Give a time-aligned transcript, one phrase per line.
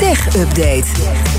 [0.00, 0.84] Tech Update.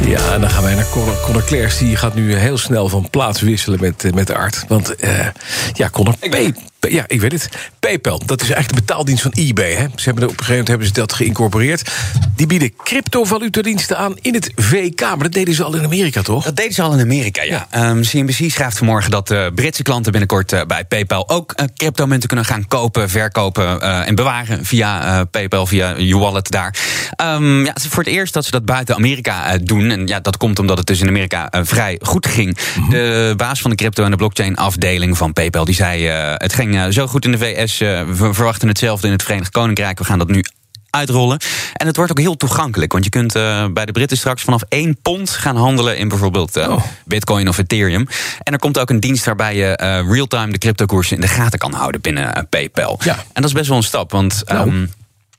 [0.06, 1.78] Ja, en dan gaan wij naar Conor, Conor Clairs.
[1.78, 4.66] Die gaat nu heel snel van plaats wisselen met, eh, met de Art.
[4.68, 5.28] Want uh,
[5.74, 6.54] ja, Conor, Pay,
[6.90, 7.50] ja, ik weet het.
[7.80, 9.74] PayPal, dat is eigenlijk de betaaldienst van eBay.
[9.74, 9.86] Hè?
[9.96, 11.92] Ze hebben, op een gegeven moment hebben ze dat geïncorporeerd.
[12.36, 15.00] Die bieden cryptovalutadiensten aan in het VK.
[15.02, 16.44] Maar dat deden ze al in Amerika, toch?
[16.44, 17.68] Dat deden ze al in Amerika, ja.
[17.72, 17.90] ja.
[17.90, 21.30] Um, CNBC schrijft vanmorgen dat uh, Britse klanten binnenkort uh, bij PayPal...
[21.30, 24.66] ook uh, cryptomunten kunnen gaan kopen, verkopen en bewaren...
[24.66, 26.76] via PayPal, via je wallet daar.
[27.22, 29.90] Um, ja, het is voor het eerst dat ze dat buiten Amerika doen.
[29.90, 32.58] En ja, dat komt omdat het dus in Amerika vrij goed ging.
[32.78, 32.92] Mm -hmm.
[32.92, 35.66] De baas van de crypto- en de blockchain-afdeling van PayPal...
[35.66, 36.06] die zei,
[36.38, 37.78] het ging zo goed in de VS.
[37.78, 40.00] we verwachten hetzelfde in het Verenigd Koninkrijk.
[40.00, 40.44] We gaan dat nu
[40.92, 41.40] uitrollen.
[41.74, 42.92] En het wordt ook heel toegankelijk.
[42.92, 46.58] Want je kunt uh, bij de Britten straks vanaf één pond gaan handelen in bijvoorbeeld
[46.58, 46.84] uh, oh.
[47.06, 48.08] Bitcoin of Ethereum.
[48.44, 51.60] En er komt ook een dienst waarbij je uh, real-time de cryptokoersen in de gaten
[51.60, 53.00] kan houden binnen PayPal.
[53.04, 53.16] Ja.
[53.16, 54.12] En dat is best wel een stap.
[54.12, 54.44] Want.
[54.46, 54.70] Nou.
[54.70, 54.92] Um,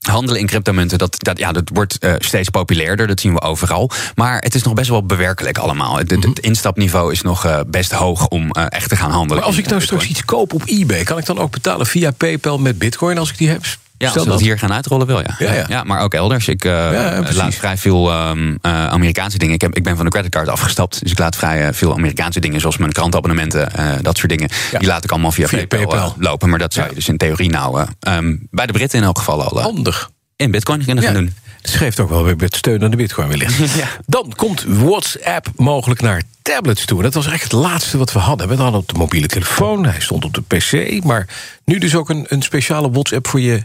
[0.03, 3.07] Handelen in cryptomunten, dat, dat, ja, dat wordt uh, steeds populairder.
[3.07, 3.91] Dat zien we overal.
[4.15, 5.97] Maar het is nog best wel bewerkelijk allemaal.
[5.97, 9.37] Het, het, het instapniveau is nog uh, best hoog om uh, echt te gaan handelen.
[9.37, 12.11] Maar als ik nou straks iets koop op eBay, kan ik dan ook betalen via
[12.11, 13.65] PayPal met Bitcoin als ik die heb?
[14.03, 15.35] Ja, als we dat hier gaan uitrollen wel, ja.
[15.39, 15.65] Ja, ja.
[15.69, 16.49] ja maar ook elders.
[16.49, 19.55] Ik uh, ja, laat vrij veel um, uh, Amerikaanse dingen.
[19.55, 21.03] Ik, heb, ik ben van de creditcard afgestapt.
[21.03, 23.69] Dus ik laat vrij uh, veel Amerikaanse dingen, zoals mijn krantabonnementen,
[24.03, 24.49] dat soort dingen.
[24.79, 26.15] Die laat ik allemaal via, via PayPal, PayPal.
[26.19, 26.49] lopen.
[26.49, 29.43] Maar dat zou je dus in theorie nou um, bij de Britten in elk geval
[29.43, 30.11] al handig
[30.43, 31.35] in Bitcoin kunnen gaan doen.
[31.61, 33.59] Het geeft ook wel weer met steun aan de Bitcoin wellicht.
[33.75, 33.89] ja.
[34.07, 37.03] Dan komt WhatsApp mogelijk naar tablets toe.
[37.03, 38.49] Dat was eigenlijk het laatste wat we hadden.
[38.49, 41.05] We hadden op de mobiele telefoon, hij stond op de PC.
[41.05, 41.29] Maar
[41.65, 43.65] nu dus ook een, een speciale WhatsApp voor je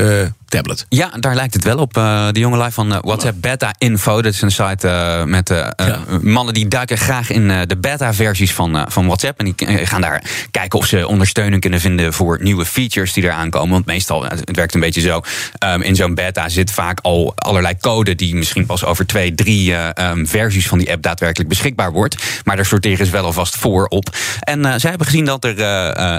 [0.00, 0.86] uh, tablet.
[0.88, 1.96] Ja, daar lijkt het wel op.
[1.96, 4.22] Uh, de jonge live van uh, WhatsApp Beta Info.
[4.22, 5.98] Dat is een site uh, met ja.
[6.22, 9.38] mannen die duiken graag in de beta-versies van, van WhatsApp.
[9.38, 13.50] En die gaan daar kijken of ze ondersteuning kunnen vinden voor nieuwe features die eraan
[13.50, 13.70] komen.
[13.70, 15.22] Want meestal, het werkt een beetje zo.
[15.64, 19.74] Um, in zo'n beta zit vaak al allerlei code die misschien pas over twee, drie
[20.00, 22.16] um, versies van die app daadwerkelijk beschikbaar wordt.
[22.44, 24.16] Maar daar sorteren ze wel alvast voor op.
[24.40, 25.60] En zij hebben gezien dat er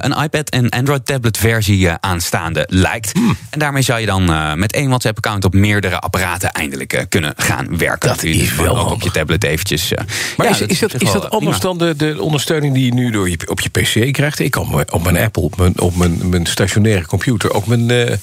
[0.06, 3.12] een iPad en Android tablet versie aanstaande lijkt.
[3.12, 3.38] Hmm.
[3.50, 7.34] En daarmee zou je dan uh, met één WhatsApp-account op meerdere apparaten eindelijk uh, kunnen
[7.38, 8.10] gaan werken.
[8.10, 9.92] Dat is wel ook op je tablet eventjes.
[9.92, 9.98] Uh,
[10.38, 13.12] maar ja, is, is, dat, is dat anders dan de, de ondersteuning die je nu
[13.12, 14.40] door je, op je PC krijgt?
[14.40, 18.20] Ik kan op mijn Apple, op mijn, op mijn, mijn stationaire computer ook mijn.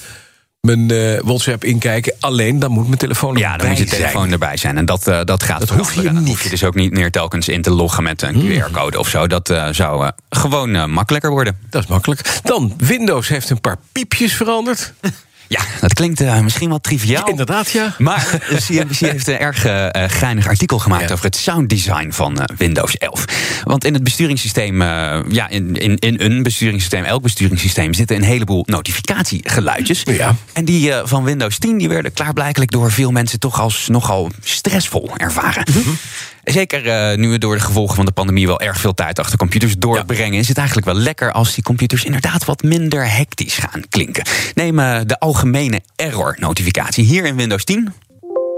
[0.60, 2.14] Mijn uh, WhatsApp inkijken.
[2.20, 4.32] Alleen dan moet mijn telefoon erbij Ja, dan moet je telefoon zijn.
[4.32, 4.76] erbij zijn.
[4.76, 6.28] En dat, uh, dat gaat dat hoef je niet.
[6.28, 8.50] hoef je dus ook niet meer telkens in te loggen met een Hmm.
[8.50, 9.26] QR-code of zo.
[9.26, 11.58] Dat uh, zou gewoon makkelijker worden.
[11.70, 12.40] Dat is makkelijk.
[12.42, 14.92] Dan, Windows heeft een paar piepjes veranderd.
[15.48, 17.24] Ja, dat klinkt uh, misschien wel triviaal.
[17.24, 17.94] Ja, inderdaad, ja.
[17.98, 21.12] Maar CNBC heeft een erg uh, geinig artikel gemaakt ja.
[21.12, 23.24] over het sounddesign van uh, Windows 11.
[23.64, 24.82] Want in het besturingssysteem,
[25.28, 30.02] ja, in, in, in een besturingssysteem, elk besturingssysteem, zitten een heleboel notificatiegeluidjes.
[30.04, 30.36] Ja.
[30.52, 35.10] En die van Windows 10 die werden klaarblijkelijk door veel mensen toch als nogal stressvol
[35.16, 35.62] ervaren.
[35.68, 35.78] Mhm.
[35.78, 35.98] Mm -hmm.
[36.44, 39.38] Zeker uh, nu we door de gevolgen van de pandemie wel erg veel tijd achter
[39.38, 40.38] computers doorbrengen, ja.
[40.38, 44.24] is het eigenlijk wel lekker als die computers inderdaad wat minder hectisch gaan klinken.
[44.54, 47.92] Neem uh, de algemene error-notificatie hier in Windows 10.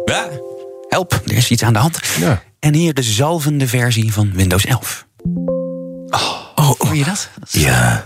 [0.04, 0.28] Ja.
[0.88, 2.00] Help, er is iets aan de hand.
[2.18, 2.42] Ja.
[2.60, 5.06] En hier de zalvende versie van Windows 11.
[6.10, 7.28] Oh, oh hoor je dat?
[7.50, 8.04] ja.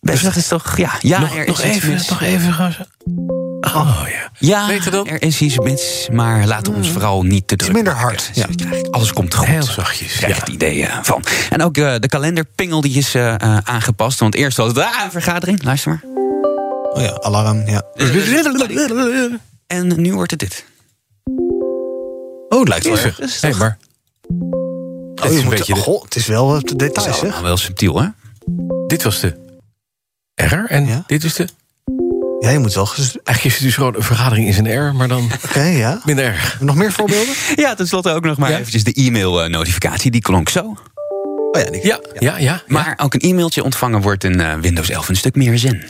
[0.00, 2.86] Best, dat is toch, ja, ja nog, er nog is even, nog even gaan ze.
[3.74, 4.30] Oh ja.
[4.38, 5.06] Ja, Beter dan?
[5.08, 8.08] er is iets mis, maar laten we ons vooral niet te druk minder maken.
[8.08, 8.30] hard.
[8.34, 8.46] Ja.
[8.90, 9.46] Alles komt goed.
[9.46, 10.16] Heel zachtjes.
[10.16, 10.40] Krijg Ja.
[10.40, 11.24] het idee uh, van.
[11.50, 14.18] En ook uh, de kalenderpingel die is uh, aangepast.
[14.18, 15.62] Want eerst was het ah, een vergadering.
[15.62, 16.02] Luister maar.
[16.92, 17.82] Oh ja, alarm, ja.
[19.66, 20.64] En nu wordt het dit.
[22.48, 23.40] Oh, het lijkt wel erg.
[23.40, 23.78] Hey, maar.
[24.28, 27.30] Oh, is je een moet, beetje de- goh, het is wel wat details, zeg.
[27.30, 28.08] nou, wel subtiel, hè?
[28.86, 29.36] Dit was de
[30.34, 31.02] error en Ja.
[31.06, 31.48] dit is de.
[32.48, 32.88] Ja, je moet wel...
[32.96, 36.00] Eigenlijk is het dus gewoon een vergadering in zijn error, maar dan ja.
[36.04, 36.60] minder erg.
[36.60, 37.34] Nog meer voorbeelden?
[37.56, 38.58] Ja, tenslotte ook nog maar Ja?
[38.58, 40.10] eventjes de e-mail-notificatie.
[40.10, 40.60] Die klonk zo.
[41.52, 42.62] Oh ja, die, Ja, ja, ja.
[42.66, 45.82] Maar ook een e-mailtje ontvangen wordt in uh, Windows 11 een stuk meer zin.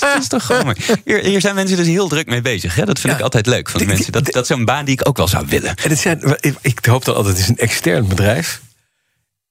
[0.00, 0.76] Dat is toch gewoon.
[1.04, 2.74] Hier, hier zijn mensen dus heel druk mee bezig.
[2.74, 2.84] Hè?
[2.84, 3.18] Dat vind Ja.
[3.18, 4.12] ik altijd leuk van de mensen.
[4.12, 5.74] Dat, dat is zo'n baan die ik ook wel zou willen.
[5.74, 8.60] En het zijn, ik, ik hoop dan altijd, het is een extern bedrijf.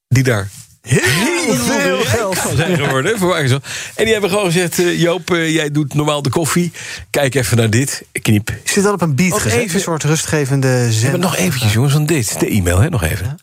[0.08, 0.50] die daar
[0.88, 3.18] heel veel geld zijn geworden.
[3.18, 3.60] verwacht zo.
[3.96, 6.72] En die hebben gewoon gezegd: eh, Joop, eh, jij doet normaal de koffie.
[7.10, 8.04] Kijk even naar dit.
[8.22, 8.54] Kniep.
[8.64, 9.60] Zit al op een beat gezet.
[9.60, 11.02] even- Een soort rustgevende We zin.
[11.04, 12.40] hebben nog eventjes, jongens, van dit.
[12.40, 13.40] De e-mail, hè, nog even.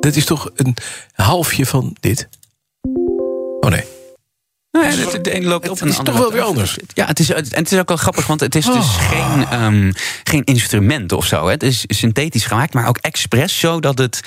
[0.00, 0.76] Dat is toch een
[1.14, 2.28] halfje van dit?
[3.60, 3.84] Oh nee.
[4.70, 6.42] Nou ja, de, een loopt op Het en de is ander toch wel loopt weer
[6.48, 6.76] anders.
[6.94, 9.08] Ja, het is, en het is ook wel grappig, want het is dus Oh.
[9.10, 9.92] geen, ehm,
[10.24, 11.44] geen instrument of zo.
[11.44, 11.50] Hè.
[11.52, 14.20] Het is synthetisch gemaakt, maar ook expres zodat het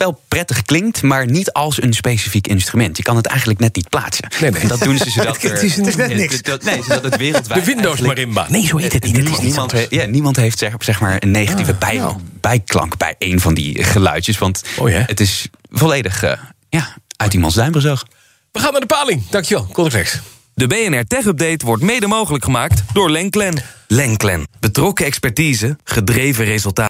[0.00, 2.96] wel prettig klinkt, maar niet als een specifiek instrument.
[2.96, 4.28] Je kan het eigenlijk net niet plaatsen.
[4.40, 4.60] Nee, nee.
[4.60, 6.42] En dat doen ze zodat Het er- is Het is net niks.
[6.42, 8.46] dat- nee, zodat het wereldwijd De Windows marimba.
[8.48, 9.16] Nee, zo heet het niet.
[9.16, 12.16] Het is Niemand, niemand, ja, niemand heeft zeg, zeg maar een negatieve bij, nou.
[12.40, 14.38] bijklank bij een van die geluidjes.
[14.38, 14.84] Want hè?
[15.00, 16.32] het is volledig eh,
[16.68, 18.08] ja, uit iemands duim gezogen.
[18.52, 19.22] We gaan naar de paling.
[19.30, 20.18] Dankjewel, Correflex.
[20.54, 23.62] De BNR Tech Update wordt mede mogelijk gemaakt door Lenklen.
[23.86, 24.46] Lenklen.
[24.60, 26.89] Betrokken expertise, gedreven resultaten.